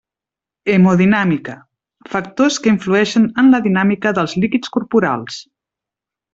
[0.75, 1.53] Hemodinàmica:
[2.15, 5.41] factors que influeixen en la dinàmica dels líquids corporals.